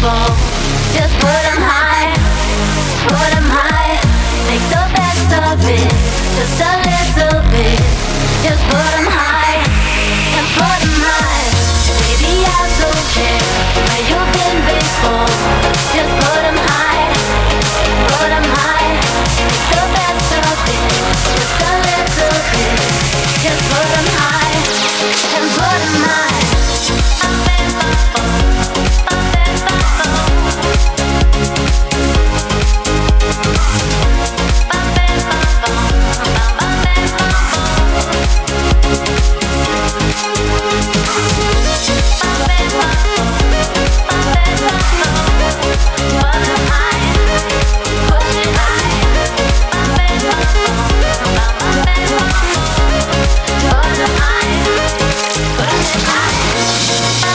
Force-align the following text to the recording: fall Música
fall 0.00 0.49
Música 56.10 57.29